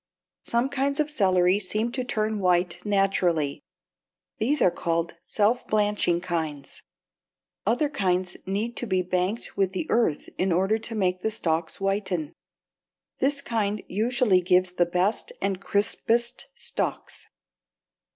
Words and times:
Some 0.41 0.69
kinds 0.69 0.99
of 0.99 1.11
celery 1.11 1.59
seem 1.59 1.91
to 1.91 2.03
turn 2.03 2.39
white 2.39 2.83
naturally. 2.83 3.61
These 4.39 4.59
are 4.59 4.71
called 4.71 5.13
self 5.21 5.67
blanching 5.67 6.21
kinds. 6.21 6.81
Other 7.67 7.87
kinds 7.87 8.35
need 8.47 8.75
to 8.77 8.87
be 8.87 9.03
banked 9.03 9.55
with 9.55 9.77
earth 9.89 10.27
in 10.39 10.51
order 10.51 10.79
to 10.79 10.95
make 10.95 11.21
the 11.21 11.29
stalks 11.29 11.79
whiten. 11.79 12.33
This 13.19 13.43
kind 13.43 13.83
usually 13.87 14.41
gives 14.41 14.71
the 14.71 14.87
best 14.87 15.33
and 15.39 15.61
crispest 15.61 16.47
stalks. 16.55 17.27